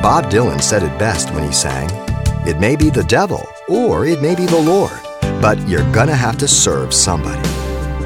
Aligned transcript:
Bob 0.00 0.26
Dylan 0.26 0.62
said 0.62 0.84
it 0.84 0.96
best 0.96 1.34
when 1.34 1.42
he 1.42 1.50
sang, 1.50 1.88
It 2.46 2.60
may 2.60 2.76
be 2.76 2.88
the 2.88 3.02
devil, 3.02 3.44
or 3.68 4.06
it 4.06 4.22
may 4.22 4.36
be 4.36 4.46
the 4.46 4.56
Lord, 4.56 4.96
but 5.42 5.58
you're 5.66 5.90
gonna 5.92 6.14
have 6.14 6.38
to 6.38 6.46
serve 6.46 6.94
somebody. 6.94 7.48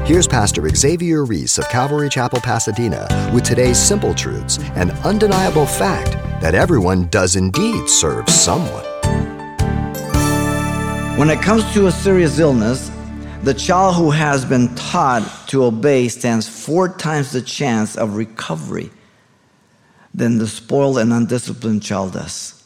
Here's 0.03 0.27
Pastor 0.27 0.67
Xavier 0.69 1.23
Reese 1.23 1.59
of 1.59 1.69
Calvary 1.69 2.09
Chapel, 2.09 2.41
Pasadena, 2.41 3.07
with 3.31 3.43
today's 3.43 3.77
simple 3.77 4.15
truths 4.15 4.57
and 4.73 4.89
undeniable 5.05 5.67
fact 5.67 6.13
that 6.41 6.55
everyone 6.55 7.09
does 7.09 7.35
indeed 7.35 7.87
serve 7.87 8.27
someone. 8.27 8.83
When 11.15 11.29
it 11.29 11.43
comes 11.43 11.63
to 11.75 11.85
a 11.85 11.91
serious 11.91 12.39
illness, 12.39 12.89
the 13.43 13.53
child 13.53 13.97
who 13.97 14.09
has 14.09 14.45
been 14.45 14.73
taught 14.73 15.47
to 15.49 15.65
obey 15.65 16.07
stands 16.07 16.49
four 16.49 16.89
times 16.89 17.31
the 17.31 17.41
chance 17.43 17.95
of 17.95 18.15
recovery 18.15 18.89
than 20.13 20.37
the 20.37 20.47
spoiled 20.47 20.97
and 20.97 21.11
undisciplined 21.11 21.83
child 21.83 22.13
does. 22.13 22.63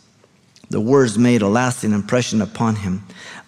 The 0.69 0.81
words 0.81 1.17
made 1.17 1.41
a 1.41 1.47
lasting 1.47 1.93
impression 1.93 2.41
upon 2.41 2.77
him. 2.77 3.03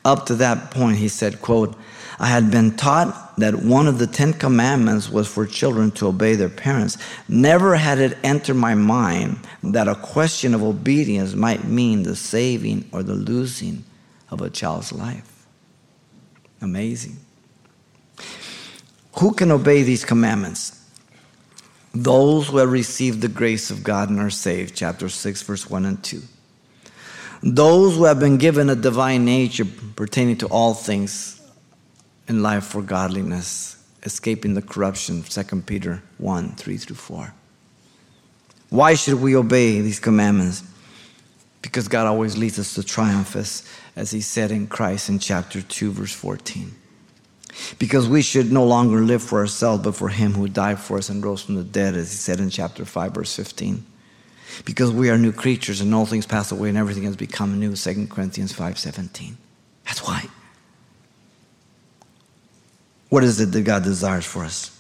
Up 0.06 0.26
to 0.28 0.36
that 0.36 0.72
point, 0.72 0.98
he 0.98 1.10
said, 1.10 1.42
quote, 1.42 1.76
I 2.18 2.28
had 2.28 2.52
been 2.52 2.76
taught 2.76 3.38
that 3.38 3.56
one 3.56 3.88
of 3.88 3.98
the 3.98 4.08
Ten 4.08 4.34
Commandments 4.34 5.10
was 5.10 5.28
for 5.28 5.46
children 5.46 5.92
to 5.92 6.08
obey 6.08 6.36
their 6.36 6.50
parents. 6.50 6.98
Never 7.28 7.76
had 7.76 8.00
it 8.00 8.18
entered 8.24 8.56
my 8.56 8.76
mind 8.76 9.40
that 9.64 9.88
a 9.88 9.96
question 9.96 10.54
of 10.54 10.64
obedience 10.64 11.34
might 11.34 11.64
mean 11.66 12.04
the 12.04 12.16
saving 12.16 12.90
or 12.92 13.04
the 13.04 13.14
losing 13.14 13.86
of 14.30 14.42
a 14.42 14.50
child's 14.50 14.92
life. 14.92 15.46
Amazing. 16.62 17.18
Who 19.20 19.34
can 19.34 19.52
obey 19.52 19.84
these 19.84 20.04
commandments? 20.04 20.79
Those 21.94 22.48
who 22.48 22.58
have 22.58 22.72
received 22.72 23.22
the 23.22 23.28
grace 23.28 23.72
of 23.72 23.84
God 23.84 24.10
and 24.10 24.20
are 24.20 24.30
saved, 24.30 24.76
chapter 24.76 25.10
6, 25.10 25.42
verse 25.42 25.70
1 25.70 25.86
and 25.86 26.04
2. 26.04 26.22
Those 27.42 27.96
who 27.96 28.04
have 28.04 28.20
been 28.20 28.38
given 28.38 28.70
a 28.70 28.76
divine 28.76 29.26
nature 29.26 29.66
pertaining 29.96 30.38
to 30.38 30.48
all 30.48 30.74
things 30.74 31.42
in 32.28 32.44
life 32.44 32.66
for 32.66 32.82
godliness, 32.82 33.84
escaping 34.04 34.54
the 34.54 34.62
corruption, 34.62 35.24
2 35.24 35.62
Peter 35.62 36.04
1 36.18 36.56
3 36.56 36.78
through 36.78 36.96
4. 36.96 37.34
Why 38.70 38.94
should 38.94 39.16
we 39.16 39.36
obey 39.36 39.82
these 39.82 40.00
commandments? 40.00 40.64
Because 41.62 41.88
God 41.88 42.06
always 42.06 42.38
leads 42.38 42.60
us 42.60 42.76
to 42.76 42.84
triumph, 42.84 43.36
as, 43.36 43.68
as 43.96 44.12
He 44.12 44.22
said 44.22 44.52
in 44.52 44.68
Christ 44.68 45.10
in 45.10 45.18
chapter 45.18 45.62
2, 45.62 45.92
verse 45.92 46.14
14. 46.14 46.72
Because 47.78 48.08
we 48.08 48.22
should 48.22 48.52
no 48.52 48.64
longer 48.64 49.02
live 49.02 49.24
for 49.24 49.40
ourselves, 49.40 49.84
but 49.84 49.96
for 49.96 50.10
Him 50.10 50.34
who 50.34 50.48
died 50.48 50.80
for 50.80 50.98
us 50.98 51.10
and 51.10 51.24
rose 51.24 51.42
from 51.42 51.56
the 51.56 51.64
dead, 51.64 51.96
as 51.96 52.12
He 52.12 52.18
said 52.18 52.40
in 52.40 52.50
chapter 52.50 52.86
5, 52.86 53.14
verse 53.14 53.36
15. 53.36 53.86
Because 54.66 54.92
we 54.92 55.10
are 55.10 55.18
new 55.18 55.32
creatures 55.32 55.82
and 55.82 55.94
all 55.94 56.06
things 56.06 56.26
pass 56.26 56.52
away 56.52 56.70
and 56.70 56.78
everything 56.78 57.04
has 57.04 57.16
become 57.16 57.60
new, 57.60 57.76
2 57.76 58.08
Corinthians 58.08 58.52
5 58.54 58.78
17. 58.78 59.38
That's 59.86 60.06
why. 60.06 60.26
What 63.10 63.24
is 63.24 63.40
it 63.40 63.52
that 63.52 63.62
God 63.62 63.84
desires 63.84 64.26
for 64.26 64.44
us? 64.44 64.76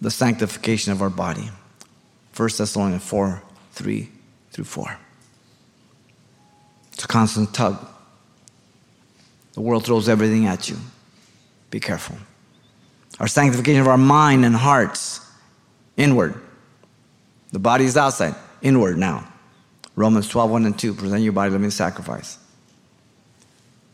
The 0.00 0.10
sanctification 0.10 0.92
of 0.92 1.02
our 1.02 1.10
body. 1.10 1.50
1 2.36 2.48
Thessalonians 2.56 3.04
4 3.04 3.42
3 3.72 4.08
through 4.52 4.64
4. 4.64 4.98
It's 6.92 7.04
a 7.04 7.08
constant 7.08 7.52
tug. 7.54 7.93
The 9.54 9.60
world 9.60 9.84
throws 9.84 10.08
everything 10.08 10.46
at 10.46 10.68
you. 10.68 10.76
Be 11.70 11.80
careful. 11.80 12.16
Our 13.20 13.28
sanctification 13.28 13.80
of 13.80 13.88
our 13.88 13.98
mind 13.98 14.44
and 14.44 14.54
hearts, 14.54 15.20
inward. 15.96 16.40
The 17.52 17.58
body 17.58 17.84
is 17.84 17.96
outside, 17.96 18.34
inward 18.62 18.98
now. 18.98 19.28
Romans 19.96 20.28
12 20.28 20.50
1 20.50 20.66
and 20.66 20.78
2. 20.78 20.94
Present 20.94 21.22
your 21.22 21.32
body 21.32 21.50
living 21.50 21.70
sacrifice. 21.70 22.38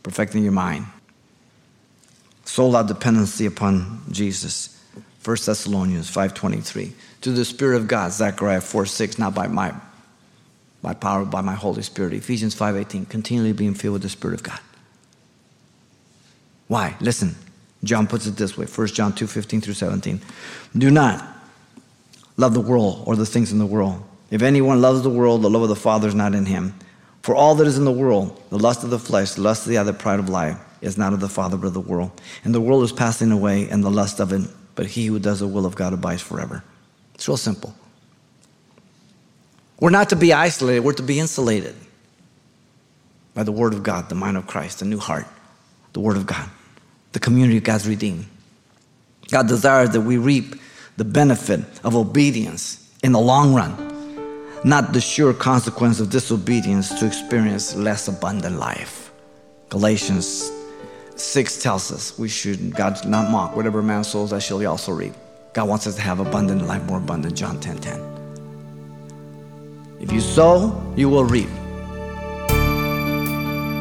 Perfecting 0.03 0.43
your 0.43 0.51
mind 0.51 0.87
sold 2.51 2.75
out 2.75 2.87
dependency 2.87 3.45
upon 3.45 4.01
Jesus. 4.11 4.77
1 5.23 5.37
Thessalonians 5.45 6.13
5.23. 6.13 6.91
To 7.21 7.31
the 7.31 7.45
Spirit 7.45 7.77
of 7.77 7.87
God, 7.87 8.11
Zechariah 8.11 8.59
4 8.59 8.85
6, 8.85 9.17
not 9.17 9.33
by 9.33 9.47
my, 9.47 9.73
my 10.81 10.93
power, 10.93 11.23
by 11.23 11.39
my 11.39 11.53
Holy 11.53 11.81
Spirit. 11.81 12.13
Ephesians 12.13 12.53
5.18, 12.53 13.07
continually 13.07 13.53
being 13.53 13.73
filled 13.73 13.93
with 13.93 14.01
the 14.01 14.09
Spirit 14.09 14.33
of 14.33 14.43
God. 14.43 14.59
Why? 16.71 16.95
Listen, 17.01 17.35
John 17.83 18.07
puts 18.07 18.27
it 18.27 18.37
this 18.37 18.57
way 18.57 18.65
1 18.65 18.87
John 18.87 19.11
2 19.11 19.27
15 19.27 19.59
through 19.59 19.73
17. 19.73 20.21
Do 20.77 20.89
not 20.89 21.21
love 22.37 22.53
the 22.53 22.61
world 22.61 23.03
or 23.05 23.17
the 23.17 23.25
things 23.25 23.51
in 23.51 23.59
the 23.59 23.65
world. 23.65 24.01
If 24.29 24.41
anyone 24.41 24.79
loves 24.79 25.01
the 25.01 25.09
world, 25.09 25.41
the 25.41 25.49
love 25.49 25.63
of 25.63 25.67
the 25.67 25.75
Father 25.75 26.07
is 26.07 26.15
not 26.15 26.33
in 26.33 26.45
him. 26.45 26.73
For 27.23 27.35
all 27.35 27.55
that 27.55 27.67
is 27.67 27.77
in 27.77 27.83
the 27.83 27.91
world, 27.91 28.41
the 28.51 28.57
lust 28.57 28.85
of 28.85 28.89
the 28.89 28.99
flesh, 28.99 29.31
the 29.31 29.41
lust 29.41 29.65
of 29.65 29.69
the 29.69 29.77
other, 29.79 29.91
pride 29.91 30.19
of 30.19 30.29
life, 30.29 30.57
is 30.79 30.97
not 30.97 31.11
of 31.11 31.19
the 31.19 31.27
Father, 31.27 31.57
but 31.57 31.67
of 31.67 31.73
the 31.73 31.81
world. 31.81 32.09
And 32.45 32.55
the 32.55 32.61
world 32.61 32.85
is 32.85 32.93
passing 32.93 33.33
away 33.33 33.67
and 33.67 33.83
the 33.83 33.91
lust 33.91 34.21
of 34.21 34.31
it, 34.31 34.49
but 34.75 34.85
he 34.85 35.07
who 35.07 35.19
does 35.19 35.41
the 35.41 35.47
will 35.47 35.65
of 35.65 35.75
God 35.75 35.91
abides 35.91 36.21
forever. 36.21 36.63
It's 37.15 37.27
real 37.27 37.35
simple. 37.35 37.75
We're 39.81 39.89
not 39.89 40.07
to 40.11 40.15
be 40.15 40.31
isolated, 40.31 40.85
we're 40.85 40.93
to 40.93 41.03
be 41.03 41.19
insulated 41.19 41.75
by 43.33 43.43
the 43.43 43.51
Word 43.51 43.73
of 43.73 43.83
God, 43.83 44.07
the 44.07 44.15
mind 44.15 44.37
of 44.37 44.47
Christ, 44.47 44.79
the 44.79 44.85
new 44.85 44.99
heart, 44.99 45.27
the 45.91 45.99
Word 45.99 46.15
of 46.15 46.25
God, 46.25 46.49
the 47.11 47.19
community 47.19 47.59
God's 47.59 47.87
redeemed. 47.87 48.25
God 49.29 49.47
desires 49.47 49.91
that 49.91 50.01
we 50.01 50.17
reap 50.17 50.55
the 50.97 51.05
benefit 51.05 51.61
of 51.83 51.95
obedience 51.95 52.89
in 53.03 53.11
the 53.11 53.19
long 53.19 53.53
run 53.53 53.91
not 54.63 54.93
the 54.93 55.01
sure 55.01 55.33
consequence 55.33 55.99
of 55.99 56.09
disobedience 56.09 56.99
to 56.99 57.07
experience 57.07 57.75
less 57.75 58.07
abundant 58.07 58.57
life. 58.59 59.11
Galatians 59.69 60.51
6 61.15 61.61
tells 61.61 61.91
us 61.91 62.17
we 62.19 62.29
should, 62.29 62.75
God 62.75 63.03
not 63.07 63.31
mock, 63.31 63.55
whatever 63.55 63.81
man 63.81 64.03
sows, 64.03 64.29
that 64.31 64.43
shall 64.43 64.59
he 64.59 64.65
also 64.65 64.91
reap. 64.91 65.13
God 65.53 65.67
wants 65.67 65.87
us 65.87 65.95
to 65.95 66.01
have 66.01 66.19
abundant 66.19 66.67
life, 66.67 66.83
more 66.83 66.99
abundant, 66.99 67.35
John 67.35 67.59
10 67.59 67.79
10. 67.79 68.11
If 69.99 70.11
you 70.11 70.21
sow, 70.21 70.93
you 70.95 71.09
will 71.09 71.25
reap. 71.25 71.49